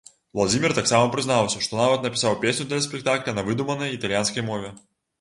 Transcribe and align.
Уладзімір 0.37 0.71
таксама 0.79 1.11
прызнаўся, 1.17 1.61
што 1.67 1.79
нават 1.83 2.07
напісаў 2.09 2.39
песню 2.47 2.69
для 2.73 2.83
спектакля 2.89 3.39
на 3.39 3.49
выдуманай 3.51 3.99
італьянскай 4.01 4.51
мове. 4.53 4.79